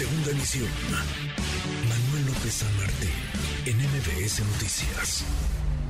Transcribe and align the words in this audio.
Segunda 0.00 0.30
emisión. 0.30 0.64
Manuel 1.84 2.24
López 2.24 2.54
San 2.64 2.74
Martín, 2.80 3.12
en 3.68 3.76
MBS 3.76 4.40
Noticias. 4.48 5.28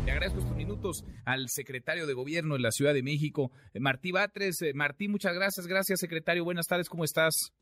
Le 0.05 0.11
agradezco 0.11 0.41
estos 0.41 0.57
minutos 0.57 1.05
al 1.25 1.47
secretario 1.47 2.09
de 2.09 2.15
Gobierno 2.15 2.55
de 2.55 2.61
la 2.61 2.73
Ciudad 2.73 2.93
de 2.93 3.05
México, 3.05 3.53
eh, 3.73 3.79
Martí 3.79 4.11
Batres. 4.11 4.63
Eh, 4.63 4.73
Martí, 4.75 5.07
muchas 5.07 5.33
gracias. 5.37 5.69
Gracias, 5.69 6.01
secretario. 6.01 6.43
Buenas 6.43 6.67
tardes. 6.67 6.89
¿Cómo 6.89 7.05
estás? 7.05 7.53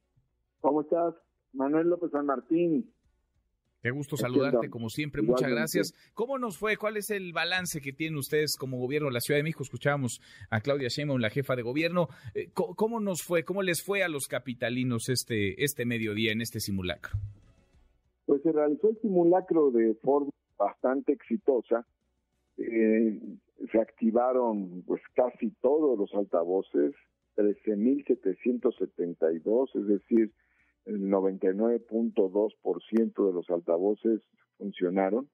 ¿Cómo 0.62 0.80
estás? 0.80 1.16
Manuel 1.52 1.90
López 1.90 2.12
San 2.12 2.24
Martín. 2.24 2.94
Qué 3.80 3.92
gusto 3.92 4.16
saludarte, 4.16 4.70
como 4.70 4.88
siempre. 4.88 5.22
Muchas 5.22 5.48
gracias. 5.50 5.94
¿Cómo 6.14 6.36
nos 6.36 6.58
fue? 6.58 6.76
¿Cuál 6.76 6.96
es 6.96 7.10
el 7.10 7.32
balance 7.32 7.80
que 7.80 7.92
tienen 7.92 8.18
ustedes 8.18 8.56
como 8.56 8.78
gobierno 8.78 9.06
de 9.08 9.14
la 9.14 9.20
Ciudad 9.20 9.38
de 9.38 9.44
México? 9.44 9.62
Escuchábamos 9.62 10.20
a 10.50 10.60
Claudia 10.60 10.88
Sheinbaum, 10.88 11.20
la 11.20 11.30
jefa 11.30 11.54
de 11.54 11.62
gobierno. 11.62 12.08
Eh, 12.34 12.50
¿Cómo 12.52 12.98
nos 12.98 13.22
fue? 13.22 13.44
¿Cómo 13.44 13.62
les 13.62 13.84
fue 13.84 14.02
a 14.02 14.08
los 14.08 14.26
capitalinos 14.26 15.08
este, 15.08 15.62
este 15.62 15.84
mediodía 15.84 16.32
en 16.32 16.40
este 16.40 16.58
simulacro? 16.58 17.16
Pues 18.26 18.42
se 18.42 18.50
realizó 18.50 18.90
el 18.90 18.98
simulacro 19.00 19.70
de 19.70 19.94
forma 20.02 20.30
bastante 20.58 21.12
exitosa. 21.12 21.86
Eh, 22.56 23.20
se 23.70 23.80
activaron 23.80 24.82
pues 24.86 25.00
casi 25.14 25.52
todos 25.62 25.96
los 25.96 26.12
altavoces, 26.14 26.96
13.772, 27.36 29.80
es 29.80 29.86
decir, 29.86 30.32
el 30.88 31.08
99.2% 31.10 33.26
de 33.26 33.32
los 33.32 33.48
altavoces 33.50 34.20
funcionaron. 34.56 35.28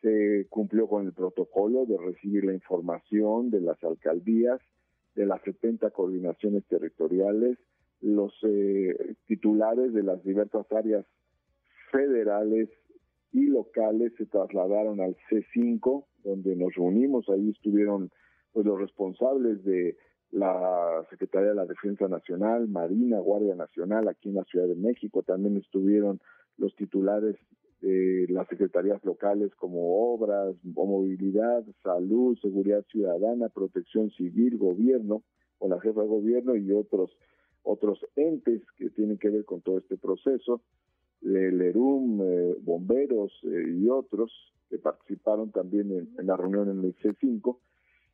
Se 0.00 0.46
cumplió 0.48 0.86
con 0.86 1.06
el 1.06 1.12
protocolo 1.12 1.84
de 1.84 1.98
recibir 1.98 2.44
la 2.44 2.54
información 2.54 3.50
de 3.50 3.60
las 3.60 3.82
alcaldías, 3.82 4.60
de 5.16 5.26
las 5.26 5.42
70 5.42 5.90
coordinaciones 5.90 6.64
territoriales, 6.66 7.58
los 8.00 8.32
eh, 8.44 9.16
titulares 9.26 9.92
de 9.92 10.04
las 10.04 10.22
diversas 10.22 10.70
áreas 10.70 11.04
federales 11.90 12.68
y 13.32 13.46
locales 13.46 14.12
se 14.16 14.26
trasladaron 14.26 15.00
al 15.00 15.16
C5, 15.28 16.04
donde 16.22 16.54
nos 16.54 16.72
reunimos, 16.74 17.28
ahí 17.28 17.50
estuvieron 17.50 18.12
pues, 18.52 18.64
los 18.64 18.78
responsables 18.78 19.64
de 19.64 19.96
la 20.30 21.06
Secretaría 21.10 21.50
de 21.50 21.54
la 21.54 21.66
Defensa 21.66 22.08
Nacional, 22.08 22.68
Marina, 22.68 23.18
Guardia 23.18 23.54
Nacional, 23.54 24.08
aquí 24.08 24.28
en 24.28 24.36
la 24.36 24.44
Ciudad 24.44 24.66
de 24.66 24.74
México. 24.74 25.22
También 25.22 25.56
estuvieron 25.56 26.20
los 26.58 26.74
titulares 26.76 27.36
de 27.80 28.26
las 28.28 28.48
secretarías 28.48 29.02
locales 29.04 29.54
como 29.54 30.12
obras, 30.12 30.54
movilidad, 30.64 31.64
salud, 31.82 32.36
seguridad 32.40 32.84
ciudadana, 32.90 33.48
protección 33.48 34.10
civil, 34.10 34.58
gobierno, 34.58 35.22
o 35.58 35.68
la 35.68 35.80
jefa 35.80 36.02
de 36.02 36.08
gobierno 36.08 36.56
y 36.56 36.72
otros 36.72 37.10
otros 37.62 37.98
entes 38.16 38.62
que 38.76 38.88
tienen 38.90 39.18
que 39.18 39.28
ver 39.28 39.44
con 39.44 39.60
todo 39.60 39.78
este 39.78 39.98
proceso, 39.98 40.62
el 41.20 41.60
ERUM, 41.60 42.22
eh, 42.22 42.56
bomberos 42.62 43.32
eh, 43.42 43.74
y 43.76 43.88
otros 43.88 44.32
que 44.70 44.78
participaron 44.78 45.50
también 45.50 45.90
en, 45.92 46.08
en 46.18 46.26
la 46.26 46.36
reunión 46.36 46.70
en 46.70 46.84
el 46.84 46.96
C5 46.96 47.58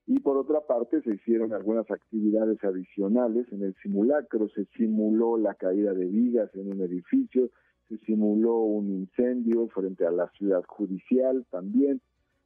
y 0.07 0.21
por 0.21 0.37
otra 0.37 0.61
parte 0.67 1.01
se 1.03 1.15
hicieron 1.15 1.53
algunas 1.53 1.91
actividades 1.91 2.63
adicionales 2.63 3.47
en 3.53 3.63
el 3.63 3.75
simulacro, 3.83 4.49
se 4.51 4.67
simuló 4.77 5.39
la 5.39 5.55
caída 5.55 5.95
de 5.95 6.07
vigas 6.07 6.51
en 6.55 6.73
un 6.73 6.83
edificio, 6.83 7.51
se 7.89 7.97
simuló 7.99 8.59
un 8.59 8.91
incendio 8.91 9.69
frente 9.69 10.07
a 10.07 10.11
la 10.11 10.29
ciudad 10.33 10.63
judicial 10.67 11.47
también 11.51 12.01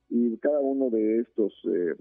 y 0.08 0.36
cada 0.38 0.60
uno 0.60 0.88
de 0.90 1.20
estos 1.20 1.52
eh, 1.64 1.94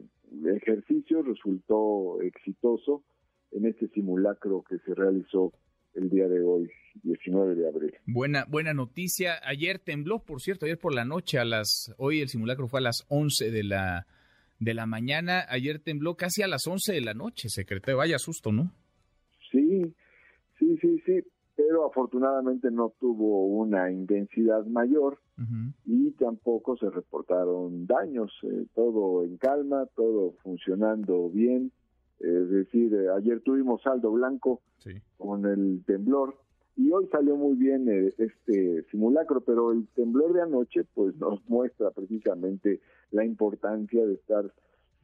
ejercicios 0.55 1.25
resultó 1.25 2.21
exitoso 2.21 3.03
en 3.52 3.66
este 3.66 3.88
simulacro 3.89 4.64
que 4.67 4.77
se 4.80 4.94
realizó 4.94 5.53
el 5.95 6.09
día 6.09 6.27
de 6.27 6.42
hoy, 6.42 6.69
19 7.03 7.55
de 7.55 7.67
abril. 7.67 7.94
Buena, 8.05 8.45
buena 8.47 8.73
noticia. 8.73 9.39
Ayer 9.44 9.80
tembló, 9.80 10.19
por 10.19 10.42
cierto, 10.42 10.66
ayer 10.66 10.77
por 10.77 10.94
la 10.94 11.05
noche 11.05 11.39
a 11.39 11.45
las, 11.45 11.94
hoy 11.97 12.21
el 12.21 12.27
simulacro 12.27 12.67
fue 12.67 12.80
a 12.80 12.83
las 12.83 13.05
11 13.09 13.49
de 13.49 13.64
la 13.64 14.05
de 14.59 14.73
la 14.73 14.85
mañana. 14.85 15.45
Ayer 15.49 15.79
tembló 15.79 16.15
casi 16.15 16.41
a 16.41 16.47
las 16.47 16.65
11 16.67 16.93
de 16.93 17.01
la 17.01 17.13
noche, 17.13 17.49
secretario. 17.49 17.97
Vaya 17.97 18.17
susto, 18.17 18.51
¿no? 18.51 18.71
Sí, 19.51 19.93
sí, 20.59 20.77
sí, 20.81 21.01
sí. 21.05 21.19
Pero 21.55 21.87
afortunadamente 21.87 22.69
no 22.69 22.93
tuvo 22.99 23.47
una 23.47 23.91
intensidad 23.91 24.65
mayor 24.65 25.19
y 25.85 26.11
tampoco 26.11 26.77
se 26.77 26.89
reportaron 26.89 27.87
daños. 27.87 28.31
Eh, 28.43 28.65
todo 28.75 29.23
en 29.23 29.37
calma, 29.37 29.87
todo 29.95 30.33
funcionando 30.43 31.29
bien. 31.29 31.71
Es 32.19 32.49
decir, 32.49 32.93
eh, 32.93 33.07
ayer 33.15 33.41
tuvimos 33.41 33.81
saldo 33.81 34.11
blanco 34.11 34.61
con 35.17 35.45
el 35.45 35.83
temblor 35.85 36.35
y 36.77 36.92
hoy 36.92 37.08
salió 37.11 37.36
muy 37.36 37.55
bien 37.55 37.89
eh, 37.89 38.14
este 38.20 38.83
simulacro, 38.92 39.42
pero 39.42 39.71
el 39.71 39.88
temblor 39.95 40.33
de 40.33 40.43
anoche 40.43 40.86
pues 40.93 41.15
nos 41.17 41.42
muestra 41.49 41.89
precisamente 41.92 42.80
la 43.11 43.26
importancia 43.26 44.05
de 44.05 44.14
estar 44.14 44.54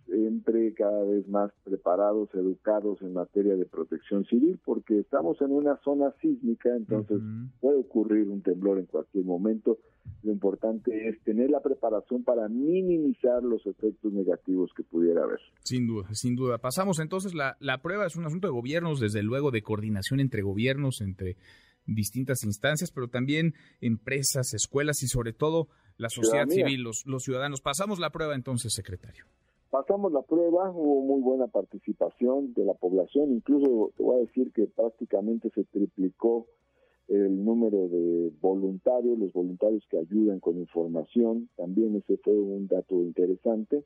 siempre 0.05 0.73
cada 0.73 1.03
vez 1.03 1.27
más 1.27 1.51
preparados, 1.63 2.29
educados 2.33 3.01
en 3.01 3.13
materia 3.13 3.55
de 3.55 3.65
protección 3.65 4.25
civil, 4.25 4.59
porque 4.63 4.99
estamos 4.99 5.39
en 5.41 5.51
una 5.51 5.77
zona 5.83 6.13
sísmica, 6.21 6.69
entonces 6.75 7.19
puede 7.59 7.79
ocurrir 7.79 8.27
un 8.29 8.41
temblor 8.41 8.79
en 8.79 8.85
cualquier 8.85 9.25
momento. 9.25 9.77
Lo 10.23 10.31
importante 10.31 11.09
es 11.09 11.21
tener 11.23 11.49
la 11.49 11.61
preparación 11.61 12.23
para 12.23 12.47
minimizar 12.47 13.43
los 13.43 13.65
efectos 13.65 14.11
negativos 14.13 14.71
que 14.75 14.83
pudiera 14.83 15.23
haber. 15.23 15.39
Sin 15.63 15.87
duda, 15.87 16.07
sin 16.13 16.35
duda. 16.35 16.57
Pasamos 16.57 16.99
entonces, 16.99 17.33
la, 17.33 17.57
la 17.59 17.81
prueba 17.81 18.05
es 18.05 18.15
un 18.15 18.25
asunto 18.25 18.47
de 18.47 18.53
gobiernos, 18.53 18.99
desde 18.99 19.23
luego 19.23 19.51
de 19.51 19.61
coordinación 19.61 20.19
entre 20.19 20.41
gobiernos, 20.41 21.01
entre 21.01 21.37
distintas 21.85 22.43
instancias, 22.43 22.91
pero 22.91 23.07
también 23.09 23.55
empresas, 23.81 24.53
escuelas 24.53 25.03
y 25.03 25.07
sobre 25.07 25.33
todo 25.33 25.67
la 25.97 26.09
sociedad 26.09 26.47
civil, 26.47 26.81
los, 26.81 27.05
los 27.05 27.23
ciudadanos. 27.23 27.61
Pasamos 27.61 27.99
la 27.99 28.09
prueba 28.09 28.35
entonces, 28.35 28.73
secretario. 28.73 29.25
Pasamos 29.73 30.11
la 30.13 30.22
prueba, 30.22 30.69
hubo 30.69 31.01
muy 31.01 31.23
buena 31.23 31.47
participación 31.47 32.53
de 32.53 32.63
la 32.63 32.75
población, 32.75 33.31
incluso 33.31 33.91
te 33.97 34.03
voy 34.03 34.17
a 34.17 34.25
decir 34.28 34.51
que 34.51 34.67
prácticamente 34.67 35.50
se 35.50 35.63
triplicó 35.63 36.45
el 37.07 37.44
número 37.44 37.88
de 37.88 38.31
voluntarios, 38.39 39.17
los 39.17 39.33
voluntarios 39.33 39.83
que 39.89 39.97
ayudan 39.97 40.39
con 40.39 40.59
información, 40.59 41.50
también 41.56 41.95
ese 41.95 42.17
fue 42.17 42.39
un 42.39 42.67
dato 42.67 43.01
interesante, 43.01 43.83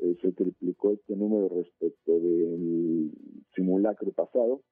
eh, 0.00 0.16
se 0.20 0.32
triplicó 0.32 0.94
este 0.94 1.14
número 1.14 1.48
respecto 1.48 2.18
del 2.18 3.12
simulacro 3.54 4.10
pasado. 4.10 4.62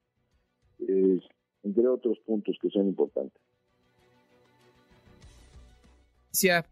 Eh, 0.79 1.21
entre 1.63 1.87
otros 1.87 2.19
puntos 2.25 2.57
que 2.61 2.69
son 2.69 2.87
importantes. 2.87 3.41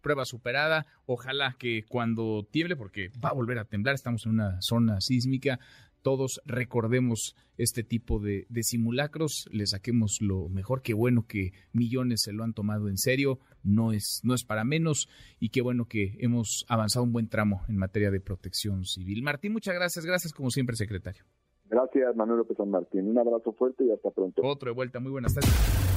Prueba 0.01 0.25
superada. 0.25 0.85
Ojalá 1.05 1.55
que 1.57 1.83
cuando 1.87 2.47
tiemble, 2.49 2.75
porque 2.75 3.09
va 3.23 3.29
a 3.29 3.33
volver 3.33 3.59
a 3.59 3.65
temblar, 3.65 3.95
estamos 3.95 4.25
en 4.25 4.33
una 4.33 4.61
zona 4.61 5.01
sísmica, 5.01 5.59
todos 6.01 6.41
recordemos 6.45 7.35
este 7.57 7.83
tipo 7.83 8.19
de, 8.19 8.45
de, 8.49 8.63
simulacros, 8.63 9.49
le 9.51 9.65
saquemos 9.65 10.21
lo 10.21 10.47
mejor, 10.47 10.81
qué 10.81 10.93
bueno 10.93 11.25
que 11.27 11.51
millones 11.73 12.21
se 12.21 12.31
lo 12.31 12.43
han 12.43 12.53
tomado 12.53 12.87
en 12.87 12.97
serio, 12.97 13.39
no 13.63 13.91
es, 13.91 14.21
no 14.23 14.33
es 14.33 14.43
para 14.43 14.63
menos 14.63 15.09
y 15.39 15.49
qué 15.49 15.61
bueno 15.61 15.85
que 15.85 16.15
hemos 16.19 16.65
avanzado 16.69 17.03
un 17.03 17.11
buen 17.11 17.27
tramo 17.27 17.63
en 17.67 17.77
materia 17.77 18.11
de 18.11 18.21
protección 18.21 18.85
civil. 18.85 19.21
Martín, 19.23 19.53
muchas 19.53 19.75
gracias, 19.75 20.05
gracias 20.05 20.33
como 20.33 20.49
siempre, 20.49 20.75
secretario. 20.75 21.23
Gracias, 21.65 22.15
Manuel 22.15 22.39
López 22.39 22.55
San 22.55 22.69
Martín. 22.69 23.09
Un 23.09 23.17
abrazo 23.17 23.51
fuerte 23.51 23.83
y 23.83 23.91
hasta 23.91 24.09
pronto. 24.11 24.41
Otro 24.45 24.69
de 24.69 24.75
vuelta, 24.75 24.99
muy 24.99 25.11
buenas 25.11 25.33
tardes. 25.33 25.96